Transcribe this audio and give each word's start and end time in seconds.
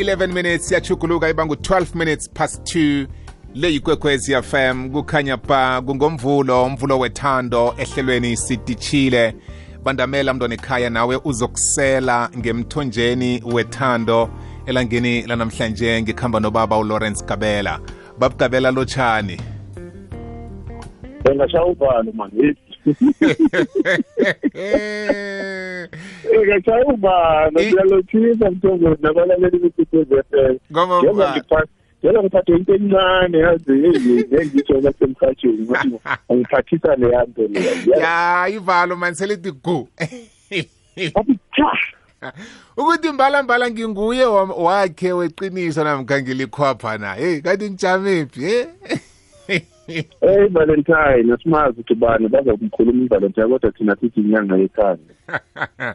11 0.00 0.32
minutes 0.32 0.72
yachuguluka 0.72 1.28
iba 1.28 1.46
ngu-12 1.46 1.98
minutes 1.98 2.30
past 2.30 2.76
2 2.76 3.06
le 3.54 3.72
yikwekwezi 3.72 4.42
fm 4.42 4.90
kukhanya 4.90 5.36
ba 5.36 5.82
kungomvulo 5.82 6.64
umvulo 6.64 6.98
wethando 6.98 7.74
ehlelweni 7.78 8.36
sitichile 8.36 9.34
bandamela 9.84 10.34
mntwana 10.34 10.54
ekhaya 10.54 10.90
nawe 10.90 11.20
uzokusela 11.24 12.30
ngemthonjeni 12.38 13.42
wethando 13.52 14.30
elangeni 14.66 15.22
lanamhlanje 15.22 16.02
ngikhamba 16.02 16.40
nobaba 16.40 16.78
ulawrence 16.78 17.24
gabela 17.24 17.80
bab 18.18 18.36
gabela 18.36 18.70
lotshani. 18.70 19.40
Ngashaya 21.34 21.64
uvalo 21.64 22.12
manje 22.12 22.56
ngashaya 26.46 26.84
uvalo 26.86 27.50
ngiyalothisa 27.60 28.50
mthongweni 28.50 28.96
nabalaleli 29.00 29.58
bekuthezi 29.58 30.14
FM 30.30 30.56
Ngoma 30.72 30.98
njengoba 30.98 31.24
ubani? 31.24 31.40
ngipha- 31.40 31.66
njengoba 32.02 32.22
ngiphathe 32.22 32.52
into 32.52 32.74
encane 32.74 33.38
yazi 33.38 33.72
ngengitsho 33.72 34.80
lasemkhatsheni 34.80 35.62
ukuthi 35.62 35.98
angiphathisa 36.28 36.96
leya 36.96 37.24
nto 37.24 37.42
leya 37.42 37.96
ya 37.98 38.48
ivalo 38.48 38.96
mani 38.96 39.16
selithi 39.16 39.50
gu. 39.52 39.88
Athi 41.14 41.38
cha. 41.56 42.32
Ukuthi 42.76 43.12
mbalambala 43.12 43.70
nginguye 43.70 44.24
wa- 44.24 44.44
wakhe 44.44 45.12
weqiniso 45.12 45.84
namkha 45.84 46.22
ngilikhwapha 46.22 46.98
na? 46.98 47.14
Heyi 47.14 47.40
kanti 47.42 47.70
ngijamephi 47.70 48.40
he 48.44 48.66
hey 50.20 50.46
valentine 50.50 51.34
asimazi 51.34 51.70
ukuthi 51.70 51.94
bani 51.94 52.28
bazokumkhuluma 52.28 53.04
ivalentine 53.04 53.48
kodwa 53.48 53.72
thina 53.72 53.96
sithi 53.96 54.20
inyanga 54.20 54.56
yekhanda 54.56 55.14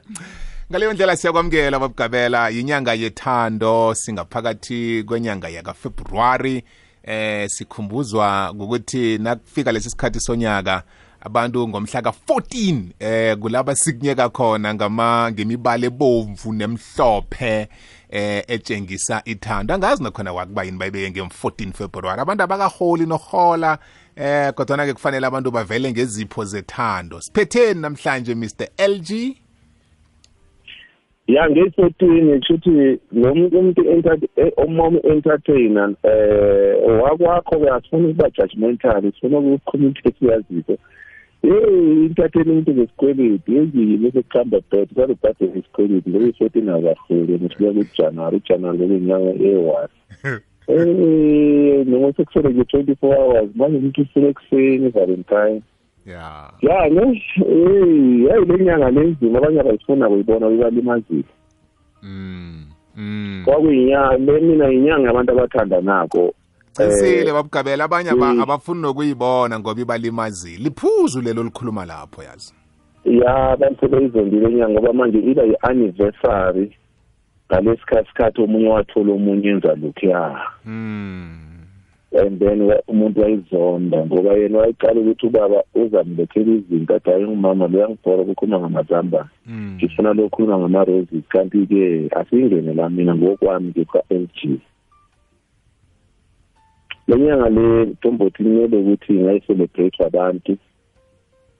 ngaleyo 0.72 0.94
ndlela 0.94 1.16
siyakwamukela 1.16 1.80
babugabela 1.80 2.50
yinyanga 2.50 2.94
yethando 2.94 3.94
singaphakathi 3.95 5.03
kwenyanga 5.08 5.50
yakafebruwari 5.50 6.64
eh 7.03 7.50
sikhumbuzwa 7.50 8.52
ngokuthi 8.55 9.17
nakufika 9.17 9.72
lesi 9.72 9.89
sikhathi 9.89 10.20
sonyaka 10.20 10.83
abantu 11.26 11.68
ngomhla 11.68 12.02
ka-14 12.02 12.84
eh 13.00 13.38
kulaba 13.38 13.76
sikunyeka 13.76 14.30
khona 14.30 14.73
ngama 14.73 15.32
ngemibala 15.32 15.86
ebomvu 15.86 16.54
nemhlophe 16.54 17.67
eh 18.09 18.44
etshengisa 18.48 19.22
ithando. 19.26 19.73
Angazi 19.73 20.04
nakhona 20.04 20.34
wakuba 20.34 20.64
yini 20.64 20.78
bayibeke 20.78 21.09
nge-14 21.09 21.73
february. 21.73 22.22
Abantu 22.22 22.44
abakaholi 22.44 23.06
nohola 23.06 23.78
eh 24.16 24.54
kodwana-ke 24.54 24.94
kufanele 24.94 25.28
abantu 25.28 25.52
bavele 25.52 25.92
ngezipho 25.92 26.45
zethando. 26.45 27.22
Siphetheni 27.22 27.82
namhlanje 27.82 28.36
mr 28.36 28.67
lg 28.78 29.36
ya 31.28 31.50
ngeyi-fourteen 31.50 32.39
kushuthi 32.39 33.00
lo 33.12 33.36
muntu 33.36 33.58
umuntu 33.58 34.28
eh, 34.36 34.52
omunye 34.58 35.00
entertainer 35.00 35.89
eh 36.04 37.02
wakwakho-ke 37.02 37.70
asifuna 37.70 38.08
ukuba 38.08 38.30
judgmental 38.30 39.12
sifuna 39.12 39.38
ukukhuluma 39.39 39.88
into 39.88 40.10
esiyaziko 40.10 40.78
yeyi 41.44 42.05
entertain 42.05 42.50
umuntu 42.50 42.72
ngesikweleti. 42.72 43.55
Yenzile 43.55 43.97
bese 43.97 44.22
kuhamba 44.22 44.59
bed 44.72 44.88
kwale 44.94 45.14
ubhade 45.14 45.45
ngesikweleti 45.47 46.09
ngokuyi-fourteen 46.09 46.69
akafuli 46.69 47.38
nesibuya 47.38 47.73
kujanuary 47.73 48.38
ujanuary 48.38 48.77
bekuyinyanga 48.77 49.31
eyi-one 49.45 49.94
Eh 50.67 51.86
noma 51.88 52.14
sekusele 52.14 52.50
nje 52.50 52.61
24 52.61 53.16
hours 53.16 53.50
manje 53.55 53.77
umuntu 53.77 54.02
ufike 54.02 54.27
ekuseni 54.27 54.89
valentine. 54.89 55.61
Ya. 56.05 56.50
Ya 56.61 56.89
ne? 56.89 57.22
Eh 57.38 58.25
yayi 58.27 58.45
le 58.45 58.66
nyanga 58.66 58.92
lenzima 58.92 59.38
abanye 59.38 59.59
abayifuna 59.59 60.09
kuyibona 60.09 60.49
kubalimazile 60.49 61.23
Mm. 62.03 62.66
Mm. 62.95 63.42
kwakuyinyanga 63.45 64.17
le 64.31 64.42
mina 64.42 64.72
inyanga 64.72 65.09
abantu 65.09 65.31
abathandanako 65.31 66.33
cisile 66.76 67.31
babugabela 67.34 67.84
abanye 67.84 68.09
aba- 68.09 68.34
mm. 68.34 68.42
abafuni 68.42 68.81
nokuyibona 68.81 69.59
ngoba 69.59 69.81
ibalimazile. 69.81 70.64
Liphuzu 70.64 71.22
lelo 71.22 71.44
likhuluma 71.44 71.86
lapho 71.86 72.23
yazi. 72.23 72.54
Ya 73.05 73.58
bantu 73.58 73.80
sebeyizondile 73.80 74.49
inyanga 74.49 74.70
ngoba 74.73 74.94
manje 74.94 75.20
iba 75.20 75.44
yi-anniversary. 75.44 76.72
Ngalesikhathi 77.52 78.08
sikhathi 78.10 78.42
omunye 78.42 78.67
wathola 78.70 79.14
omunye 79.14 79.49
enza 79.49 79.76
lokhuya 79.76 80.38
Mm. 80.66 81.42
and 82.17 82.39
then 82.39 82.61
wa- 82.61 82.82
umuntu 82.88 83.22
wayizonda 83.22 84.05
ngoba 84.05 84.33
yena 84.33 84.58
wayeqala 84.60 84.99
ukuthi 85.02 85.26
ubaba 85.28 85.64
uzamlethela 85.76 86.52
izinto 86.55 86.95
athi 86.95 87.10
hayi 87.10 87.23
ngumama 87.28 87.67
lo 87.67 87.80
yangibhora 87.80 88.22
ukukhuluma 88.23 88.60
ngamazambane. 88.60 89.30
Mm. 89.48 89.76
ngifuna 89.78 90.14
lokukhuluma 90.14 90.58
ngama-roses. 90.60 91.23
Kanti-ke 91.30 92.10
asiyingene 92.16 92.73
la 92.73 92.89
mina 92.89 93.16
ngokwami 93.16 93.67
ngikwa-l 93.70 94.28
g. 94.33 94.60
le 97.08 97.16
nyanga 97.20 97.49
le 97.49 97.86
ntombothi 97.86 98.43
kumele 98.43 98.77
ukuthi 98.77 99.14
ngayicelebrate 99.14 100.04
abantu 100.05 100.58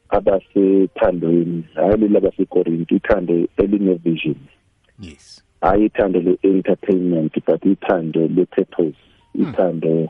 abasethandweni 0.10 1.64
hhayi 1.76 1.98
leli 1.98 2.18
abasekorinti 2.18 2.96
ithando 2.96 3.48
eline-vision 3.58 4.36
yes. 5.00 5.44
Hhayi 5.62 5.86
ithando 5.86 6.20
le-entertainment 6.22 7.34
but 7.46 7.62
ithando 7.66 8.28
le-purpose 8.28 8.98
ithando 9.36 10.10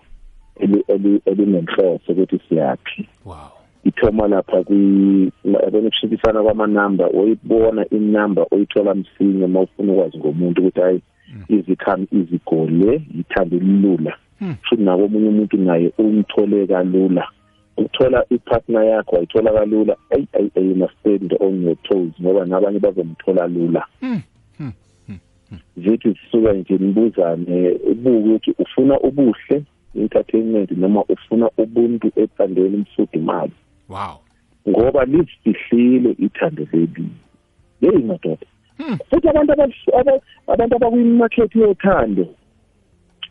eli- 0.60 0.84
eli- 0.88 1.22
elinenhloso 1.26 2.12
ukuthi 2.12 2.40
siyaphi 2.50 3.08
wow. 3.26 3.52
Ithoma 3.86 4.28
lapha 4.28 4.64
kwi 4.64 5.32
yabona 5.44 5.88
ukushikisana 5.88 6.44
kwamanamba 6.44 7.06
oyibona 7.08 7.90
inamba 7.90 8.46
oyithola 8.52 8.96
msinya 8.96 9.46
uma 9.46 9.62
ufuna 9.62 9.94
ukwazi 9.94 10.18
ngomuntu 10.18 10.62
ukuthi 10.62 10.80
hayi 10.82 11.02
izikhamu 11.50 12.08
izigole 12.12 13.02
yithanda 13.18 13.56
ilula 13.56 14.12
Hmm. 14.12 14.25
Futhi 14.64 14.82
nako 14.84 15.04
omunye 15.06 15.28
umuntu 15.30 15.58
naye 15.58 15.92
umthole 15.98 16.68
kalula. 16.68 17.28
Ukuthola 17.78 18.26
ipartner 18.30 18.84
yakho 18.84 19.16
wayithola 19.16 19.52
kalula. 19.54 19.96
Ayi 20.12 20.28
ayi 20.34 20.52
ayi 20.56 20.70
you 20.70 20.76
must 20.76 20.94
stand 21.02 21.34
on 21.40 21.64
your 21.64 21.76
toes 21.84 22.12
ngoba 22.22 22.46
nabanye 22.46 22.80
bazomthola 22.80 23.48
lula. 23.48 23.86
Hmm. 24.00 24.22
zithi 25.78 26.16
sisuka 26.16 26.54
nje 26.54 26.78
nibuzane 26.78 27.70
ubuke 27.92 28.18
ukuthi 28.18 28.52
ufuna 28.60 29.00
ubuhle 29.00 29.64
entertainment 29.96 30.72
noma 30.72 31.04
ufuna 31.04 31.50
ubuntu 31.58 32.12
ethandweni 32.16 32.76
umfudumali 32.76 33.52
wow. 33.90 34.20
Ngoba 34.70 35.06
lizifihlile 35.06 36.16
ithando 36.20 36.68
leli. 36.74 37.08
Yeyi 37.82 38.04
madoda. 38.04 38.46
Hmm. 38.78 38.98
futhi 39.10 39.30
abantu 39.30 39.54
abas- 39.54 40.00
aba- 40.00 40.22
abantu 40.48 40.76
abakwimakhethi 40.76 41.60
yothando 41.60 42.28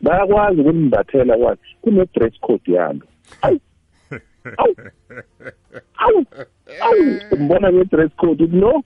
bayakwazi 0.00 0.60
ukunimbathela 0.60 1.36
kwazi 1.36 1.60
kune-dress 1.82 2.40
code 2.40 2.72
yalo 2.72 3.06
ayi 3.42 3.60
awu 4.56 4.74
awu 5.96 6.26
awu 6.80 7.04
umbona 7.32 7.72
nge-dress 7.72 8.12
code 8.16 8.44
ukuthi 8.44 8.56
no 8.56 8.82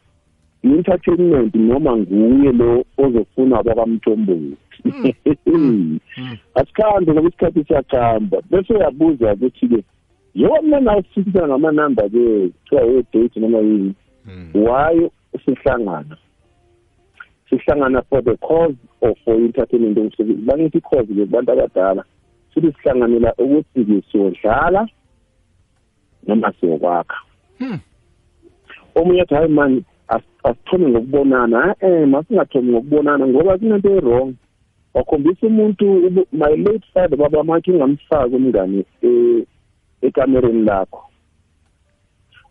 i-entertainment 0.62 1.54
noma 1.54 1.96
nguye 1.96 2.52
lo 2.52 2.84
ozofuna 2.98 3.62
kwakwamthombothi 3.62 4.56
asikhambe 6.54 7.12
ngoba 7.12 7.28
isikhathi 7.28 7.64
siyakhamba 7.64 8.38
bese 8.50 8.74
uyabuza 8.74 9.32
ukuthi-ke 9.32 9.82
yona 10.34 10.80
nawe 10.80 11.02
sifikisana 11.02 11.48
ngamanamba-ke 11.48 12.48
kuthiwa 12.48 12.82
o-date 12.82 13.40
noma 13.40 13.58
yini? 13.58 13.94
Mm. 14.26 14.50
why 14.54 15.10
sihlangana? 15.44 16.16
Sihlangana 17.50 18.02
for 18.08 18.22
the 18.22 18.36
cause 18.36 18.76
or 19.00 19.14
for 19.24 19.34
entertainment 19.34 19.98
bakithi 20.46 20.78
i-cause 20.78 21.06
ke 21.06 21.14
kubantu 21.14 21.52
abadala 21.52 22.04
sithi 22.54 22.72
sihlanganela 22.72 23.34
ukuthi 23.38 24.02
siyodlala 24.12 24.88
noma 26.26 26.52
siyokwakha. 26.60 27.16
Hmm. 27.58 27.78
omunye 28.94 29.22
athi 29.22 29.34
hayi 29.34 29.48
mani 29.48 29.84
as- 30.08 30.38
asithome 30.44 30.88
ngokubonana. 30.90 31.74
Eh 31.80 32.08
masingathomi 32.08 32.72
ngokubonana 32.72 33.26
ngoba 33.26 33.58
kunento 33.58 33.90
e-wrong. 33.96 34.34
Wakhombisa 34.94 35.46
umuntu 35.46 35.86
my 36.32 36.56
late 36.56 36.84
father 36.94 37.18
baba 37.18 37.44
makhe 37.44 37.72
ungamfaki 37.72 38.34
umngane 38.34 38.84
ekamereni 40.02 40.64
lakho. 40.64 41.02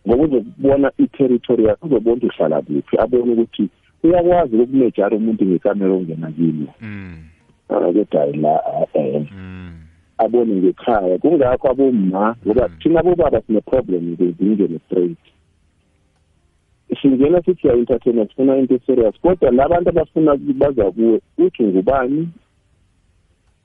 Ngoba 0.08 0.24
uzokubona 0.24 0.92
i-territory 0.98 1.66
yakho 1.66 1.88
uzobona 1.88 2.22
uhlala 2.24 2.62
kuphi 2.62 2.98
abone 3.00 3.34
ukuthi 3.34 3.70
uyakwazi 4.04 4.56
ukumejara 4.56 5.18
umuntu 5.18 5.46
ngekamera 5.46 5.94
ongena 5.94 6.32
kilo 6.32 6.68
Mm. 6.82 7.18
kodwa 7.68 8.20
hayi 8.20 8.34
la 8.38 8.62
eh. 8.94 9.26
Mm. 9.32 9.74
abone 10.18 10.56
ngekhaya. 10.56 11.18
Kungakho 11.18 11.70
aboma 11.70 12.36
ngoba 12.46 12.70
thina 12.70 13.04
bobaba 13.04 13.42
sine-problem 13.42 14.04
ngezingene 14.14 14.80
straight. 14.86 15.18
Singena 17.02 17.42
sithi 17.44 17.68
ya-entertainer 17.68 18.28
sifuna 18.28 18.58
into 18.58 18.80
serious 18.86 19.16
kodwa 19.22 19.52
labantu 19.52 19.90
abafuna 19.90 20.36
baza 20.36 20.92
kuwe 20.92 21.22
uthi 21.38 21.64
ngubani 21.64 22.30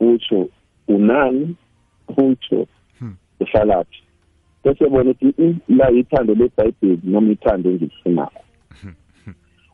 utsho 0.00 0.48
unani 0.88 1.56
utsho 2.16 2.66
Hmm. 2.98 3.14
uhlalaphi. 3.40 4.02
Bese 4.64 4.88
bona 4.88 5.10
ukuthi 5.10 5.34
"Mm, 5.38 5.58
la 5.68 5.90
ithando 5.90 6.34
lebhayibheli 6.34 7.00
noma 7.04 7.32
ithando 7.32 7.70
engilifunako 7.70 8.40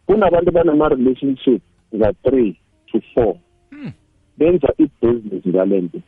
kunabantu 0.08 0.50
banama-relationship 0.52 1.60
nga-three 1.92 2.56
to 2.88 3.00
four. 3.12 3.36
Hmm. 3.70 3.92
benza 4.38 4.68
i-business 4.78 5.46
ngale 5.46 5.80
nto 5.80 6.00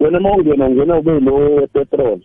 wena 0.00 0.18
uma 0.18 0.32
ungena 0.32 0.66
ungena 0.66 0.98
ube 0.98 1.20
lo 1.20 1.34
wepetrol 1.34 2.20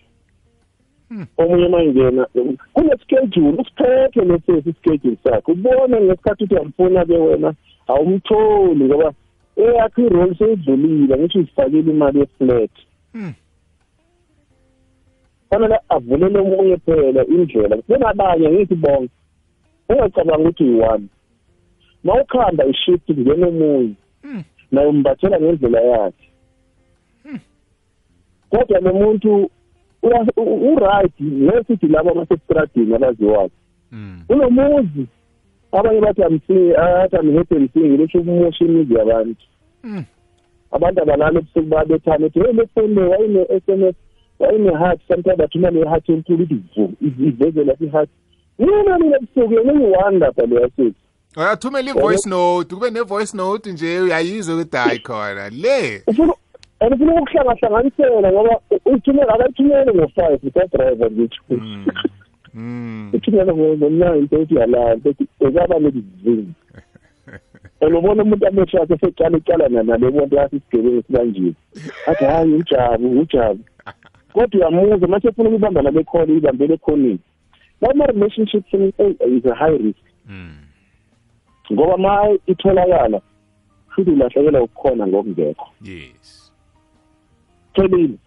omunye 1.38 1.66
uma 1.66 1.84
ingena 1.84 2.28
kune-schedule 2.74 3.58
usiphethe 3.62 4.22
lesesi 4.22 4.70
ischedule 4.70 5.18
sakhe 5.24 5.52
ubone 5.52 6.02
ngesikhathi 6.02 6.44
ukuthi 6.44 6.56
uyamfuna-ke 6.56 7.18
wena 7.18 7.54
awumtholi 7.88 8.86
ngoba 8.86 9.14
eyakho 9.56 10.02
irole 10.02 10.36
seyidlulile 10.36 11.18
ngisho 11.18 11.40
uzifakile 11.40 11.92
imali 11.92 12.20
yeflat. 12.20 12.72
Fanele 15.50 15.78
avulele 15.90 16.40
omunye 16.40 16.78
phela 16.78 17.26
indlela. 17.26 17.78
Kunabanye 17.78 18.50
ngithi 18.50 18.76
bonke 18.76 19.14
ungacabanga 19.90 20.44
ukuthi 20.44 20.64
uyi-one 20.64 21.08
ma 22.04 22.14
ukhanda 22.22 22.66
ishift 22.66 23.06
kungena 23.06 23.48
omunye 23.48 23.96
naye 24.72 24.88
umbathela 24.88 25.40
ngendlela 25.40 25.82
yakhe 25.82 26.28
kodwa 28.50 28.80
lo 28.80 28.94
muntu 28.94 29.50
u-right 30.72 31.20
nesithi 31.20 31.88
labo 31.88 32.10
abasestradini 32.12 32.96
abaziwayo 32.96 33.52
unomuzi 34.30 35.06
abanye 35.72 36.02
bathi 36.02 36.24
athi 36.24 37.16
amhede 37.18 37.60
msingi 37.60 37.98
lesho 37.98 38.20
ukumosha 38.20 38.66
imizi 38.66 38.94
yabantu 38.94 39.46
abantu 40.72 41.02
abalala 41.02 41.40
ebusuku 41.40 41.68
babethana 41.70 42.26
ethi 42.26 42.40
hey 42.40 42.54
lefoni 42.54 42.96
le 42.96 43.02
wayene-s 43.02 43.64
m 43.68 43.84
s 43.84 43.96
wayene-heart 44.40 45.00
sometimes 45.08 45.38
bathuma 45.38 45.70
le-heart 45.70 46.10
enkulu 46.10 46.44
ithi 46.44 46.56
vu 46.76 46.94
iveze 47.02 47.64
lapha 47.64 47.86
i-heart 47.86 48.10
mina 48.60 49.00
mina 49.00 49.18
ebusuku 49.18 49.54
yena 49.54 49.74
engiyi-one 49.74 50.20
lapha 50.20 50.46
leya 50.46 50.70
sethi 50.76 50.96
uyathumela 51.38 51.92
i-voice 51.92 52.30
note 52.30 52.76
kube 52.76 52.90
ne-voice 52.92 53.38
note 53.38 53.72
nje 53.72 54.00
uyayizwa 54.00 54.56
ukuthi 54.56 54.78
hayi 54.78 55.00
khona 55.00 55.50
le. 55.50 56.04
Ufuna 56.08 56.34
and 56.80 56.94
ufuna 56.94 57.22
ukuhlangahlanganisela 57.22 58.32
ngoba 58.32 58.60
uthumela 58.86 59.34
akathumele 59.34 59.92
ngo-five 59.94 60.40
usadriver 60.44 61.12
ngitsho 61.12 61.42
uthumela 63.14 63.54
ngo-nine 63.54 64.28
tothi 64.28 64.56
yalala 64.56 64.98
tothi 64.98 65.28
ekaba 65.40 65.80
nezizingi 65.80 66.54
and 67.82 67.96
ubona 67.96 68.24
umuntu 68.24 68.48
amehlo 68.48 68.82
akhe 68.82 68.98
secala 68.98 69.38
icala 69.38 69.70
nale 69.70 70.12
bonto 70.12 70.36
yathi 70.36 70.56
isigebengu 70.56 71.04
sibanjiwe 71.08 71.54
athi 72.08 72.26
hayi 72.26 72.54
ujabu 72.54 73.20
ujabu 73.20 73.60
kodwa 74.34 74.60
uyamuzwa 74.60 75.08
mase 75.08 75.28
efuna 75.28 75.50
ukubamba 75.50 75.82
nale 75.82 76.04
khona 76.04 76.34
ibambele 76.34 76.78
ekhoneni 77.84 77.98
lama-relationships 77.98 78.74
is 78.74 79.46
a 79.46 79.56
high 79.56 79.78
risk. 79.78 80.00
Ngoba 81.72 81.98
ma 81.98 82.30
itholakala 82.48 83.22
futhi 83.96 84.12
ulahlekelwa 84.12 84.62
ukukhona 84.62 85.08
ngokungekho. 85.08 85.68
Yes. 85.82 86.52
Phelile 87.76 88.18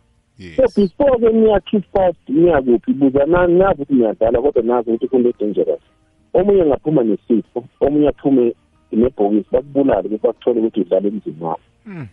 so 0.57 0.63
yes. 0.63 0.75
before 0.77 1.19
ke 1.19 1.33
niya 1.33 1.61
too 1.65 1.81
fast 1.93 2.19
niya 2.29 2.63
kuphi? 2.63 2.93
Buza 2.93 3.27
nani 3.27 3.55
nazi 3.59 3.83
ukuthi 3.83 3.95
niyadala 3.95 4.43
kodwa 4.43 4.63
nazi 4.63 4.91
ukuthi 4.91 5.09
kunto 5.09 5.33
dangerous. 5.39 5.81
Omunye 6.35 6.65
ngaphuma 6.67 7.03
nesifo 7.05 7.65
omunye 7.81 8.09
aphume 8.09 8.55
nebhokisi 8.93 9.49
bakubulale 9.53 10.09
bese 10.09 10.23
bakuthole 10.27 10.61
ukuthi 10.61 10.81
udlala 10.81 11.09
emzini 11.09 11.37
wakho 11.41 11.61
Mm. 11.87 12.07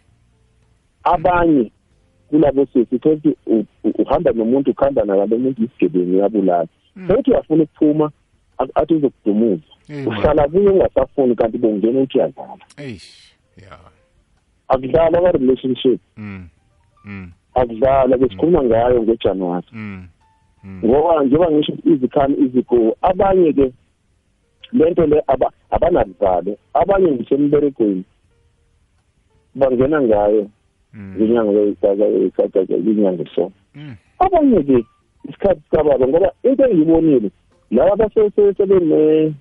abanye 1.03 1.71
kulabo 2.29 2.65
sisi 2.65 2.95
ukuthi 2.95 3.35
u- 3.47 3.65
u- 3.83 3.93
uhamba 4.01 4.31
nomuntu 4.31 4.71
ukhanda 4.71 5.03
nalo 5.05 5.27
muntu 5.27 5.63
isigebengu 5.63 6.15
uyabulala. 6.15 6.67
Futhi 7.07 7.31
uyafuna 7.31 7.63
ukuphuma 7.63 8.11
a- 8.57 8.75
athi 8.81 8.93
uzokudumuza 8.93 9.63
Eh, 9.89 10.07
uhlala 10.07 10.47
kuye 10.47 10.69
ungasafuni 10.69 11.35
kanti 11.35 11.57
bongena 11.57 11.99
uthi 11.99 12.17
uyadlala 12.17 12.57
eish 12.77 13.33
yeah 13.57 13.79
akudlala 14.67 15.19
kwa-relationship 15.21 15.99
mm 16.17 16.47
mm 17.05 17.31
akudlala 17.55 18.17
besikhuluma 18.17 18.63
ngayo 18.63 19.03
ngojanuwari 19.03 19.67
mm 19.71 20.07
mm 20.63 20.81
ngoba 20.85 21.23
njengoba 21.23 21.51
ngisho 21.51 21.71
ukuthi 21.73 21.89
izikhani 21.93 22.35
izigubo 22.45 22.97
abanye 23.01 23.53
ke 23.53 23.71
lento 24.73 25.05
le 25.07 25.23
aba 25.27 25.51
abanabuzalo 25.69 26.57
abanye 26.73 27.11
ngisemberegweni 27.11 28.03
bangena 29.55 30.01
ngayo 30.01 30.49
mm 30.93 31.15
ngenyanga 31.17 31.61
inyanga 32.77 33.25
so 33.35 33.51
mm 33.75 33.95
abanye 34.19 34.63
ke 34.63 34.85
isikhathi 35.29 35.61
sikababa 35.61 36.07
ngoba 36.07 36.31
into 36.43 36.63
engiyibonile 36.65 37.29
laba 37.71 37.93
abasebene 37.93 39.33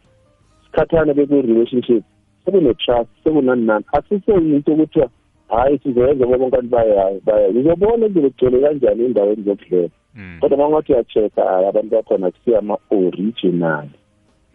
sikhathana 0.65 1.15
beku-relationship 1.15 2.05
sekune-trust 2.45 3.11
sekunani 3.25 3.67
nani 3.67 3.85
asiso 3.93 4.33
yinto 4.33 4.73
ukuthi 4.73 5.01
hhayi 5.49 5.79
sizoyenza 5.79 6.27
ngoba 6.27 6.39
bonke 6.39 6.57
abantu 6.57 6.71
bayayo 6.77 7.21
bayayo 7.27 7.51
uzobona 7.61 8.07
ukuthi 8.07 8.21
kugcwele 8.21 8.61
kanjani 8.61 9.05
endaweni 9.05 9.43
zokudlela 9.43 9.89
mm. 10.15 10.39
Kodwa 10.41 10.59
uma 10.59 10.69
ngathi 10.69 10.93
uya-check-a 10.93 11.45
hayi 11.45 11.67
abantu 11.67 11.91
bakhona 11.91 12.31
kusiya 12.31 12.59
ama-original. 12.59 13.87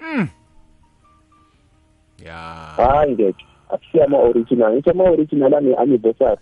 Mm. 0.01 0.27
Yeah 2.25 2.57
hayi 2.77 3.11
ngeke 3.11 3.45
akusiya 3.69 4.05
ama-original. 4.05 4.73
Ngithi 4.73 4.89
ama-original 4.89 5.53
ane-anniversary. 5.53 6.41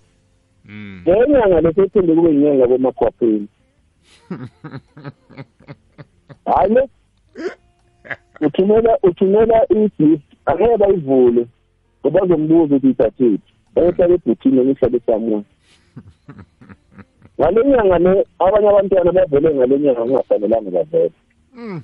Mm. 0.65 1.01
Ngenyanga 1.01 1.61
lesethembe 1.61 2.15
kube 2.15 2.29
yinyanga 2.29 2.67
bomakhwapheni 2.67 3.47
hayi 6.45 6.73
le 6.73 6.89
uthumela 8.41 8.97
uthumela 9.03 9.57
i-gift 9.69 10.27
angeke 10.45 10.77
bayivule 10.77 11.47
ngoba 12.01 12.19
bazombuza 12.19 12.75
ukuthi 12.75 12.89
ithathephi 12.89 13.51
bayohlala 13.75 14.13
ebhuthini 14.13 14.61
ngihlale 14.65 14.99
samuya 15.05 15.41
ngale 17.39 17.59
nyanga 17.65 17.97
le 17.99 18.25
abanye 18.39 18.67
abantwana 18.69 19.11
bavele 19.11 19.55
ngale 19.55 19.79
nyanga 19.79 20.01
kungafanelanga 20.01 20.71
bavele. 20.71 21.11
Mm 21.55 21.81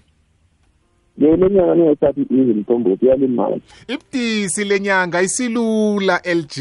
le 1.18 1.38
le 1.38 1.50
nyanga 1.50 1.76
ningayithathi 1.76 2.22
izi 2.22 2.54
mthombothi 2.54 3.06
iyalimali 3.06 3.62
ibudisi 3.88 4.64
lenyanga 4.64 5.22
isilula 5.22 6.22
LG 6.26 6.56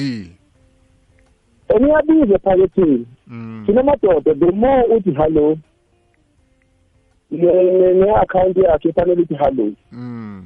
eniyabiza 1.77 2.35
ephaketheni 2.35 3.07
mm. 3.27 3.63
Thina 3.67 3.83
madoda 3.83 4.35
the 4.35 4.51
more 4.53 4.85
uthi 4.97 5.13
hallo 5.13 5.59
ne-akhawunti 7.31 8.61
yakhe 8.61 8.89
ifanele 8.89 9.23
ithi 9.23 9.35
hallo 9.35 9.73
mm. 9.93 10.45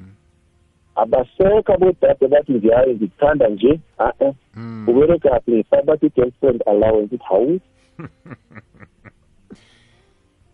Abasekho 0.96 1.72
abodade 1.72 2.28
bathi 2.28 2.52
nje 2.52 2.70
hayi 2.70 2.94
ngikuthanda 2.94 3.48
nje. 3.48 3.80
A-e. 3.98 4.32
Mm. 4.56 4.88
Uberegaphi 4.88 5.50
ngifaka 5.52 5.82
bathi 5.82 6.06
i-girlfriend 6.06 6.62
allowance 6.66 7.14
ithi 7.14 7.24
hawu. 7.24 7.60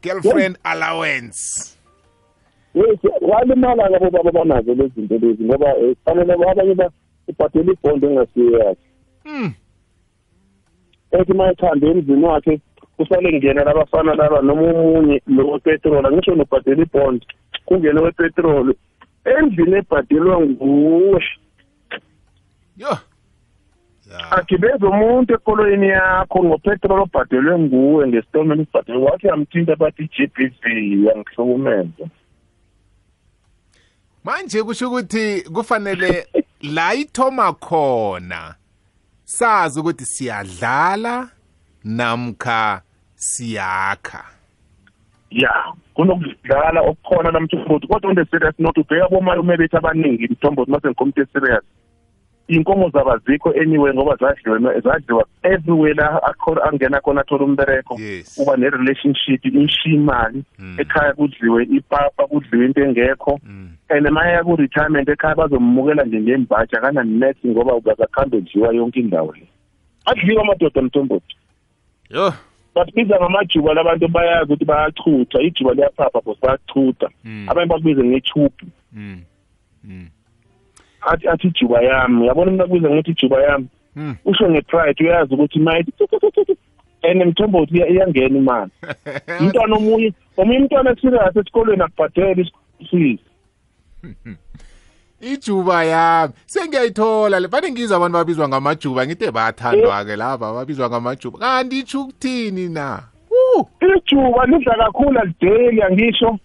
Girlfriend 0.03 0.59
allowance. 0.65 1.77
Yes 2.75 2.99
walimala 3.21 3.91
ngabo 3.91 4.11
baba 4.11 4.33
banazo 4.33 4.75
lezi 4.75 4.93
zinto 4.97 5.19
lezi 5.19 5.45
ngoba 5.45 5.77
eh, 5.77 5.97
fanele 6.05 6.33
abanye 6.33 6.75
ba- 6.75 6.91
ibhadela 7.29 7.73
ibhondi 7.73 8.07
engasiyo 8.07 8.59
yakhe. 8.59 8.81
mm 8.85 8.90
ethi 11.13 11.33
uma 11.33 11.51
ethanda 11.51 11.87
emzini 11.87 12.25
wakhe 12.25 12.61
kusale 12.97 13.33
ngena 13.33 13.65
labafana 13.65 14.15
laba 14.15 14.43
noma 14.43 14.63
omunye 14.63 15.23
lo 15.27 15.51
wepetrol 15.51 16.07
angisho 16.07 16.35
nobhadela 16.35 16.83
ibhondi 16.83 17.27
kungene 17.67 18.01
wepetrol 18.01 18.75
endlini 19.25 19.77
ebhadelwa 19.77 20.41
nguwe. 20.41 21.23
Yo. 22.77 22.89
Yeah 22.89 23.01
agibeza 24.31 24.89
umuntu 24.89 25.35
ekoloyini 25.35 25.89
yakho 25.89 26.45
ngopetrol 26.45 27.01
obhadelwe 27.01 27.59
nguwe 27.59 28.09
ngesitomen 28.09 28.61
ibhadelwe 28.61 29.05
wathi 29.05 29.27
yamthinta 29.27 29.77
bathi 29.77 30.03
i-g 30.03 30.27
b 30.35 30.37
v 30.61 30.63
yangihlukumeza 31.07 32.05
manje 34.25 34.63
kusho 34.63 34.89
ukuthi 34.89 35.43
kufanele 35.55 36.27
la 36.75 36.95
ithoma 36.95 37.53
khona. 37.53 38.55
Sazi 39.31 39.81
ukuthi 39.81 40.05
siyadlala 40.05 41.29
namkha 41.85 42.83
siyakha. 43.15 44.25
Ya 45.31 45.55
kunokudlala 45.95 46.81
okukhona 46.81 47.31
namthombothi 47.31 47.87
kodwa 47.87 48.11
on 48.11 48.17
the 48.17 48.25
serious 48.31 48.59
note 48.59 48.81
ubheka 48.81 49.09
bomalume 49.09 49.57
bethu 49.57 49.77
abaningi 49.77 50.29
mthombothi 50.29 50.71
mase 50.71 50.89
ngikomuntu 50.89 51.23
eserious 51.23 51.65
iy'nkomo 52.51 52.91
zabo 52.91 53.13
azikho 53.13 53.51
anyway 53.63 53.93
ngoba 53.95 54.17
zadliwe 54.17 54.81
zadliwa 54.81 55.25
everywhere 55.43 55.95
la 55.95 56.23
akhona 56.23 56.63
angena 56.65 57.01
khona 57.01 57.21
athola 57.21 57.45
umbereko 57.45 57.95
yes. 58.01 58.39
Uba 58.39 58.57
ne-relationship 58.57 59.45
inshiya 59.45 59.95
imali 59.95 60.45
Mm. 60.59 60.77
ekhaya 60.81 61.13
kudliwe 61.15 61.63
ipapa 61.65 62.27
kudliwe 62.27 62.67
into 62.67 62.81
engekho. 62.85 63.41
Mm. 63.47 63.69
And 63.89 64.11
maya 64.11 64.43
ku-retirement 64.45 65.09
ekhaya 65.09 65.35
bazomukela 65.35 66.05
nje 66.05 66.21
ngembaji 66.21 66.77
akana-net 66.77 67.37
ngoba 67.47 67.75
ukazakhambe 67.75 68.37
edliwa 68.37 68.75
yonke 68.75 69.01
indawo 69.01 69.33
le. 69.33 69.47
Adliwa 70.07 70.43
amadoda 70.43 70.83
mthombothi. 70.83 71.37
Yo. 72.11 72.33
Basibiza 72.75 73.17
ngamajuba 73.17 73.75
labantu 73.75 74.09
bayazi 74.09 74.45
ukuthi 74.53 74.65
bayachutha 74.65 75.41
ijuba 75.43 75.75
liyaphapha 75.75 76.21
bos 76.25 76.39
bayachutha 76.43 77.09
Mm. 77.25 77.47
abanye 77.49 77.67
bakubize 77.69 78.05
ngethubi 78.05 78.67
mm. 78.93 79.21
Mm. 79.85 80.09
Athi 81.01 81.29
athi 81.29 81.47
ijuba 81.47 81.83
yami. 81.83 82.23
Uyabona 82.23 82.51
umuntu 82.51 82.65
akubiza 82.65 82.89
ngokuthi 82.91 83.11
ijuba 83.11 83.43
yami? 83.43 83.69
Mm. 83.97 84.17
usho 84.25 84.51
ngepride 84.51 85.05
uyazi 85.05 85.35
ukuthi 85.35 85.59
mayithi 85.59 85.93
and 87.03 87.23
mthombothi 87.25 87.75
iya- 87.75 87.89
iyangena 87.89 88.39
imali. 88.39 88.71
Umntwana 89.41 89.77
omunye 89.77 90.13
omunye 90.37 90.59
umntwana 90.59 90.97
serious 91.01 91.37
esikolweni 91.37 91.83
akubhadeli 91.83 92.53
fees. 92.91 93.21
Ijuba 95.21 95.85
yami. 95.85 96.33
Sengiyayithola 96.47 97.41
le 97.41 97.49
fane 97.49 97.71
ngizwe 97.71 97.97
abantu 97.97 98.19
babizwa 98.19 98.49
ngamajuba 98.49 99.07
ngite 99.07 99.31
bathandwa-ke 99.31 100.17
laba 100.17 100.53
babizwa 100.53 100.89
ngamajuba. 100.89 101.39
Kanti 101.39 101.79
itsho 101.79 102.01
ukuthini 102.03 102.69
na? 102.69 103.03
Uh, 103.31 103.67
ijuba 103.97 104.47
lidla 104.47 104.75
kakhulu 104.75 105.19
alideli 105.21 105.83
angisho. 105.83 106.39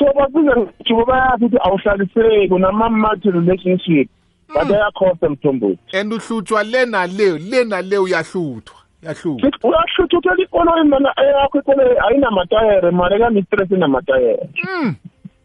So 0.00 0.12
babiza 0.16 0.56
ngejuba 0.56 1.04
bayazi 1.04 1.44
ukuthi 1.44 1.58
awuhlaliseki 1.62 2.54
unama-multi 2.54 3.30
relationship. 3.30 4.08
But 4.48 4.70
ayakhosta 4.70 5.28
mthombothi 5.28 5.96
and 5.96 6.12
uhlutshwa 6.12 6.62
le 6.64 6.86
nale 6.86 7.38
le 7.38 7.64
nale 7.64 7.98
uyahluthwa 7.98 8.76
uyahluthwa 9.02 9.70
uyashuthi 9.70 10.16
uthela 10.16 10.42
ikoloyi 10.42 10.84
mana 10.84 11.14
eyakho 11.22 11.58
ikoloyi 11.58 11.96
ayinamatayere 12.08 12.90
mali 12.90 13.18
kamistress 13.18 13.70
inamatayere. 13.70 14.48
Mm. 14.62 14.94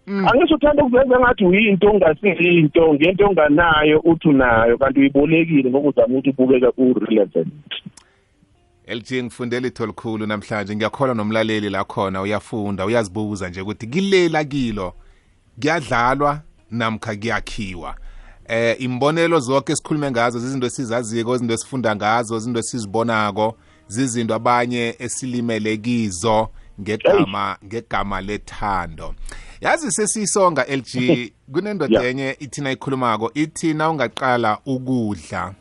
angisho 0.08 0.56
uthanda 0.56 0.84
ukuveza 0.84 1.20
ngathi 1.20 1.46
uyinto 1.46 1.88
ongasiyinto 1.90 2.94
ngento 2.94 3.26
onganayo 3.26 4.00
uthi 4.00 4.28
unayo 4.28 4.78
kanti 4.78 5.00
uyibolekile 5.00 5.70
ngokuzama 5.70 6.18
ukuthi 6.18 6.30
ubukeka 6.30 6.72
u-relevant. 6.78 7.72
LG 8.88 9.24
ngifundele 9.24 9.68
itho 9.68 9.86
likhulu 9.86 10.25
namhlanje 10.25 10.75
ngiyakholwa 10.75 11.15
nomlaleli 11.15 11.70
la 11.70 11.84
khona 11.84 12.22
uyafunda 12.22 12.86
uyazibuza 12.86 13.50
nje 13.50 13.62
ukuthi 13.62 13.88
kilela 13.88 14.44
kilo 14.44 14.94
kuyadlalwa 15.60 16.42
namkha 16.72 17.15
kuyakhiwa 17.15 17.96
eh 18.48 18.75
imbonelo 18.82 19.39
zonke 19.39 19.72
esikhulume 19.72 20.12
ngazo 20.12 20.39
zizinto 20.39 20.68
esizaziko 20.68 21.36
izinto 21.36 21.54
esifunda 21.54 21.96
ngazo 21.96 22.38
izinto 22.38 22.60
esizibonako 22.60 23.58
zizinto 23.88 24.36
abanye 24.36 24.96
esilimele 25.00 25.77
kizo 25.77 26.50
ngegama 26.82 27.58
ngegama 27.65 28.22
lethando 28.22 29.15
yazi 29.62 29.92
sesiyisonga 29.92 30.65
LG 30.65 30.94
kunendoda 31.54 31.96
Yeah. 31.96 32.12
enye 32.12 32.38
ithina 32.39 32.72
ikhulumako 32.72 33.32
ithi 33.34 33.74
na 33.74 33.89
ungaqala 33.89 34.60
ukudla 34.65 35.54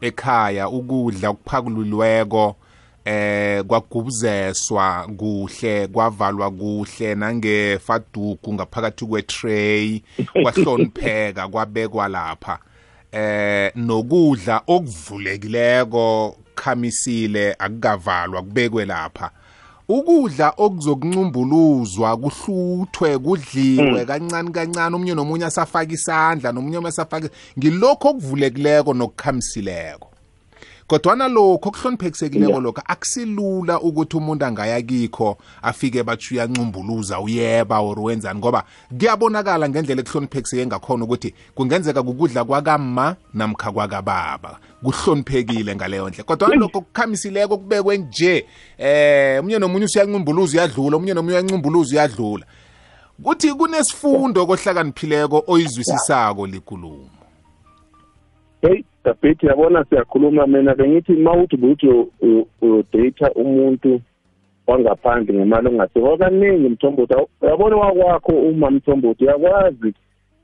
ekhaya 0.00 0.68
ukudla 0.68 1.28
okuphakululweko 1.28 2.56
eh 3.04 3.64
kwagubuzeswa 3.64 5.08
kuhle 5.16 5.86
kwavalwa 5.86 6.50
kuhle 6.50 7.14
nangefaduku 7.14 8.54
ngaphakathi 8.54 9.06
kwetray 9.06 10.02
kwahlonipheka 10.42 11.48
kwabekwa 11.52 12.08
lapha. 12.08 12.58
Eh 13.12 13.72
nokudla 13.76 14.62
okuvulekileko 14.66 16.36
khamisile 16.54 17.56
akukavalwa 17.58 18.42
kubekwe 18.42 18.84
lapha. 18.84 19.30
Ukudla 19.88 20.54
okuzokuncumbuluzwa 20.56 22.16
kuhluthwe 22.16 23.18
kudliwe 23.18 24.04
kancane 24.04 24.50
kancane 24.50 24.96
omunye 24.96 25.14
nomunye 25.14 25.44
asafaka 25.44 25.92
isandla 25.92 26.52
nomunye 26.52 26.76
omunye 26.78 26.88
asafaka 26.88 27.28
ngilokho 27.58 28.08
okuvulekileko 28.08 28.94
nokukhamisileko. 28.94 30.11
Kodwana 30.92 31.28
lokho 31.28 31.68
okuhloniphekisekileko 31.68 32.52
Yeah. 32.52 32.62
lokho 32.62 32.82
akusilula 32.86 33.80
ukuthi 33.80 34.16
umuntu 34.16 34.44
angaya 34.44 34.82
kikho 34.82 35.38
afike 35.62 36.02
bathi 36.02 36.34
uyancumbuluza 36.34 37.20
uyeba 37.20 37.78
or 37.80 38.00
wenzani 38.00 38.38
ngoba 38.38 38.64
kuyabonakala 38.98 39.68
ngendlela 39.68 40.02
ekuhloniphekiseke 40.02 40.66
ngakhona 40.66 41.04
ukuthi 41.04 41.34
kungenzeka 41.54 42.02
kukudla 42.02 42.44
kwakamma 42.44 43.16
namkha 43.34 43.72
kwakababa. 43.72 44.58
Kuhloniphekile 44.82 45.76
ngaleyo 45.76 46.08
ndlela. 46.08 46.24
Kodwana 46.24 46.54
lokho 46.56 46.80
kukhamisileko 46.80 47.58
kubekwe 47.58 47.98
nje 47.98 48.46
eh 48.78 49.40
omunye 49.40 49.58
nomunye 49.58 49.84
usuyancumbuluza 49.84 50.58
uyadlula 50.58 50.96
omunye 50.96 51.14
nomunye 51.14 51.36
uyancumbuluza 51.36 51.94
uyadlula. 51.94 52.46
Kuthi 53.22 53.54
kunesifundo 53.54 54.46
kohlakaniphileko 54.46 55.44
oyizwisisako 55.46 56.46
likulumo. 56.46 57.21
Hey 58.62 58.84
dabhethi 59.04 59.46
yabona 59.46 59.84
siyakhuluma 59.84 60.46
mina 60.46 60.74
bengithi 60.74 61.12
ma 61.12 61.32
uthi 61.32 61.56
buthi 61.56 61.88
udata 62.62 63.32
umuntu 63.34 64.00
wangaphandle 64.66 65.34
ngemali 65.34 65.68
ongasekho 65.68 66.16
kaningi 66.16 66.68
mthombothi. 66.68 67.14
Awu- 67.14 67.28
uyabona 67.42 67.76
wakwakho 67.76 68.32
uma 68.32 68.70
mthombothi? 68.70 69.24
Uyakwazi 69.24 69.94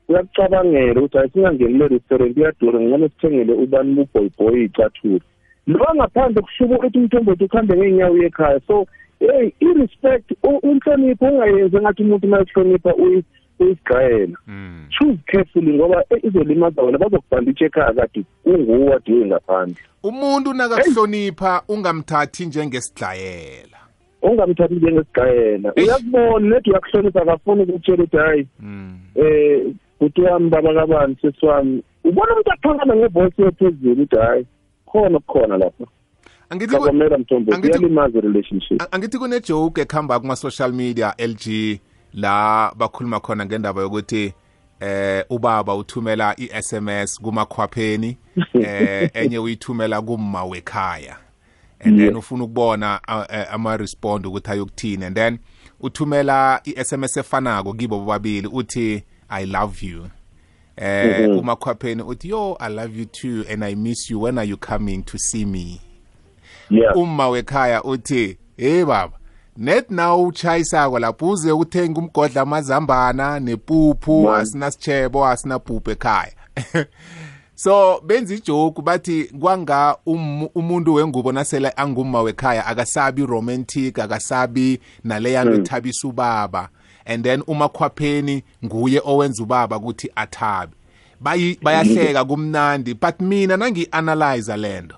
uyakucabangela 0.09 1.01
ukuthi 1.01 1.17
hayi 1.17 1.29
singangeni 1.29 1.77
le 1.77 1.87
restaurant 1.87 2.37
iyadura. 2.37 2.79
Ngcono 2.79 3.07
sithengele 3.07 3.53
ubani 3.53 3.93
bubhoyibhoyi 3.95 4.61
iy'cathula 4.63 5.19
lo 5.67 5.85
wangaphandle 5.85 6.41
kushuba 6.41 6.75
ukuthi 6.75 6.97
umthombothi 6.97 7.43
ukuhambe 7.43 7.77
ngey'nyawo 7.77 8.13
uye 8.13 8.25
ekhaya 8.25 8.59
so 8.67 8.85
hey 9.19 9.51
i-respect 9.59 10.31
u- 10.43 10.61
inhlonipho 10.71 11.25
ungayenzi 11.25 11.77
engathi 11.77 12.03
umuntu 12.03 12.27
uma 12.27 12.39
ehlonipha 12.41 12.95
uyi- 13.59 13.65
uyisigayela 13.69 14.37
mm. 14.47 14.85
choose 14.89 15.19
carefully 15.25 15.73
ngoba 15.73 16.03
eh, 16.09 16.19
izolimaza 16.23 16.81
wena 16.81 16.97
bazokubhanditsha 16.97 17.65
ekhaya 17.65 17.93
kade 17.93 18.23
unguwe 18.45 18.93
adiwe 18.93 19.25
ngaphandle 19.25 19.83
umuntu 20.03 20.53
nakakuhlonipha 20.53 21.61
ungamthathi 21.67 22.45
njengesidlayela. 22.45 23.77
Ungamthathi 24.21 24.75
njengesigayela 24.75 25.73
Eish. 25.75 25.87
uyakubona 25.87 26.49
nethi 26.55 26.69
uyakuhlonipha 26.69 27.21
akafuni 27.21 27.63
ukutshela 27.63 28.03
ukuthi 28.03 28.17
hayi 28.17 28.47
mm. 28.59 28.97
um 29.15 29.75
buti 29.99 30.21
wami 30.21 30.49
baba 30.49 30.73
kabani 30.73 31.17
sesi 31.21 31.45
wami. 31.45 31.83
Ubona 32.03 32.31
umuntu 32.31 32.51
aphakama 32.51 32.95
ngevoice 32.95 33.41
ephezulu 33.43 33.91
ukuthi 33.91 34.15
hayi 34.15 34.45
khona 34.85 35.17
okukhona 35.17 35.57
lapha 35.57 35.85
angithi 36.49 36.75
ku- 36.75 36.81
kakwamela 36.83 37.17
mthombo 37.17 37.51
angithi- 37.51 37.67
iyalimaza 37.69 38.17
i-relationship. 38.19 38.81
a- 38.81 38.91
angithi 38.91 39.17
kunejoke 39.17 39.81
ekuhamba 39.81 40.19
kuma-social 40.19 40.71
media 40.73 41.13
LG 41.17 41.79
la 42.13 42.71
bakhuluma 42.77 43.19
khona 43.19 43.45
ngendaba 43.45 43.81
yokuthi 43.81 44.33
eh 44.79 45.25
ubaba 45.29 45.75
uthumela 45.75 46.35
i-SMS 46.37 47.19
kumakhwapheni 47.21 48.17
eh 48.53 49.09
enye 49.13 49.39
uyithumela 49.39 50.01
kumma 50.01 50.43
wekhaya. 50.43 51.17
And 51.81 51.99
then 51.99 52.15
ufuna 52.15 52.43
ukubona 52.43 53.01
uh, 53.07 53.15
uh, 53.15 53.53
ama-respond 53.53 54.25
ukuthi 54.25 54.51
ayokuthini. 54.51 55.05
And 55.05 55.15
then 55.15 55.39
uthumela 55.79 56.61
i-SMS 56.65 57.17
efanako 57.17 57.73
kibo 57.73 57.99
bobabili 57.99 58.47
uthi 58.47 59.03
i 59.29 59.45
love 59.45 59.87
you. 59.87 60.07
Eh 60.75 61.27
kumakhwapheni 61.35 62.01
uthi 62.01 62.29
yo 62.29 62.57
i 62.59 62.73
love 62.73 62.99
you 62.99 63.05
too 63.05 63.45
and 63.49 63.63
i 63.63 63.75
miss 63.75 64.09
you. 64.09 64.21
When 64.21 64.37
are 64.37 64.47
you 64.47 64.57
coming 64.57 65.03
to 65.03 65.17
see 65.17 65.45
me? 65.45 65.81
Yeah. 66.69 66.95
Umma 66.95 67.29
wekhaya 67.29 67.83
uthi 67.83 68.37
hey 68.57 68.83
baba. 68.85 69.18
Net 69.59 69.91
naw 69.91 70.23
uchayisako 70.23 70.99
lapho 70.99 71.29
uze 71.29 71.51
uthenga 71.51 71.99
umgodla 72.01 72.41
amazambana 72.41 73.39
nepuphu 73.39 74.23
Man. 74.23 74.41
asinasitshebo 74.41 75.27
asinapuphu 75.27 75.91
ekhaya. 75.91 76.31
So 77.55 78.01
benza 78.05 78.33
ijoke 78.35 78.81
bathi 78.81 79.23
kwanga 79.39 79.97
um, 80.05 80.43
umuntu 80.55 80.93
wengubo 80.93 81.31
nasele 81.31 81.73
angumma 81.75 82.21
wekhaya 82.21 82.65
akasabi 82.65 83.25
romantic 83.25 83.99
akasabi 83.99 84.79
naleya 85.03 85.45
nto 85.45 85.53
ethabisa 85.55 86.07
ubaba. 86.07 86.69
And 87.05 87.23
then 87.23 87.43
umakhwapheni 87.47 88.43
nguye 88.65 89.01
owenza 89.05 89.43
ubaba 89.43 89.77
ukuthi 89.77 90.11
athabe. 90.15 90.73
Bayi- 91.21 91.57
bayahleka 91.61 92.25
kumnandi 92.25 92.93
but 92.93 93.19
mina 93.21 93.57
nangi-analyze 93.57 94.57
lento 94.57 94.95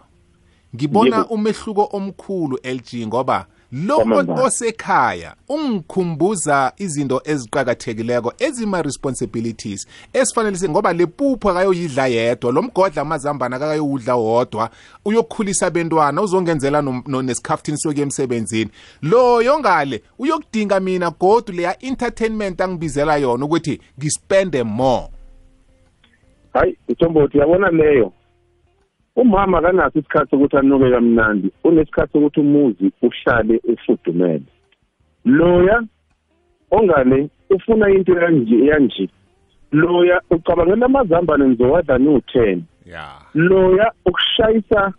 ngibona 0.75 1.17
Yebo. 1.17 1.33
umehluko 1.33 1.89
omkhulu 1.91 2.59
LG 2.63 3.07
ngoba 3.07 3.45
lo 3.71 3.95
Kwamambala. 3.95 4.43
osekhaya 4.43 5.35
ungikhumbuza 5.49 6.73
izinto 6.77 7.21
eziqhakathekileko 7.25 8.33
ezima 8.39 8.81
responsibilities 8.81 9.87
esifanele 10.13 10.57
si- 10.57 10.69
ngoba 10.69 10.93
le 10.93 11.05
puphu 11.05 11.49
akayoyidla 11.49 12.07
yedwa 12.07 12.51
lo 12.51 12.61
mgodla 12.61 13.01
amazambana 13.01 13.55
akayowudla 13.55 14.15
wodwa 14.15 14.69
uyokukhulisa 15.05 15.67
abentwana 15.67 16.21
uzongenzela 16.21 16.81
nesikhaftini 17.07 17.77
sokuya 17.77 18.03
emsebenzini. 18.03 18.69
Lo 19.01 19.41
yongale 19.41 20.01
uyokudinga 20.19 20.79
mina 20.79 21.09
godu 21.09 21.53
leya 21.53 21.75
entertainment 21.85 22.61
angibizela 22.61 23.17
yona 23.17 23.45
ukuthi 23.45 23.81
ngispende 23.99 24.63
more. 24.63 25.07
Hayi 26.53 26.77
mthombothi 26.89 27.37
yabona 27.37 27.69
leyo? 27.69 28.13
Umama 29.15 29.57
akanaso 29.57 29.99
isikhathi 29.99 30.29
sokuthi 30.29 30.57
anuke 30.57 30.91
kamnandi 30.91 31.51
unesikhathi 31.63 32.11
sokuthi 32.13 32.39
umuzi 32.39 32.91
uhlale 33.01 33.61
ufudumele. 33.63 34.43
Loya 35.25 35.83
ongale 36.71 37.29
ufuna 37.49 37.89
into 37.89 38.19
yanje 38.19 38.65
yanje. 38.65 39.09
Loya 39.71 40.21
ucabangela 40.29 40.85
amazambane 40.85 41.47
nizowadla 41.47 41.97
niwu-ten. 41.97 42.63
Yeah 42.85 43.21
loya 43.33 43.91
ukushayisa 44.05 44.93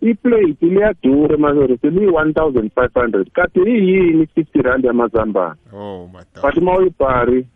iplate 0.00 0.66
liyadura 0.66 1.34
emazore 1.34 1.76
seliyi-one 1.76 2.32
thousand 2.32 2.70
five 2.74 2.94
hundred. 2.94 3.30
Kade 3.32 3.60
iyini 3.60 4.26
fifty 4.34 4.62
rand 4.62 4.84
yamazambane? 4.84 5.54
Oh 5.72 6.06
my 6.06 6.20
but 6.42 6.56
uma 6.56 6.76
uyibhari 6.76 7.46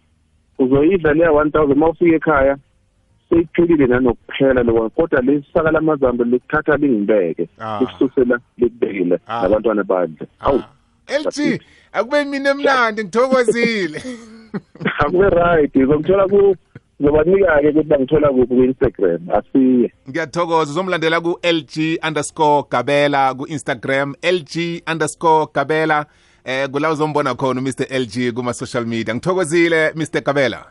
uzoyidla 0.59 1.12
leya 1.14 1.33
one 1.33 1.50
thousand 1.50 1.76
uma 1.76 1.88
ufika 1.88 2.17
ekhaya 2.17 2.57
seyiphelile 3.30 3.87
nanokuphela 3.87 4.62
lokho 4.62 4.90
kodwa 4.90 5.20
lesisaka 5.23 5.70
lamazambe 5.70 6.25
likuthatha 6.25 6.76
lingibeke 6.76 7.49
Ah. 7.61 7.78
likususela 7.80 8.38
likubekile 8.58 9.18
Ah. 9.26 9.42
nabantwana 9.42 9.85
badle 9.85 10.26
awu. 10.40 10.62
LG 11.08 11.61
akube 11.92 12.25
mina 12.25 12.50
emnandi 12.50 13.04
ngithokozile. 13.04 14.02
Akube 14.99 15.28
right 15.30 15.76
ngizomthola 15.76 16.28
ku 16.28 16.56
ngizobanika-ke 17.00 17.68
ukuthi 17.68 17.88
bangithola 17.88 18.28
kuphi 18.28 18.47
ku-instagram? 18.47 19.20
Asiye. 19.30 19.92
Ngiyathokoza 20.08 20.70
uzomlandela 20.70 21.20
ku-lg 21.20 21.99
underscore 22.08 22.64
gabela 22.70 23.35
ku-instagram 23.35 24.14
lg 24.23 24.82
underscore 24.92 25.47
gabela. 25.54 26.06
Eh 26.44 26.68
kula 26.68 26.90
uzombona 26.92 27.35
khona 27.35 27.61
umr 27.61 27.87
lg 27.90 28.32
kuma-social 28.35 28.87
media. 28.87 29.14
Ngithokozile 29.14 29.92
mr 29.94 30.20
gabela. 30.25 30.64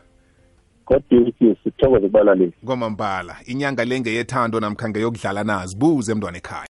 God 0.88 1.02
bless 1.10 1.34
you 1.40 1.56
sithokoze 1.64 2.06
kubalaleli 2.06 2.52
kwamambala 2.66 3.36
inyanga 3.46 3.84
lenge 3.84 4.14
yethando 4.14 4.60
namkhange 4.60 5.00
yokudlala 5.00 5.44
nazi. 5.44 5.76
Buze 5.76 6.14
mntwana 6.14 6.38
ekhaya. 6.38 6.66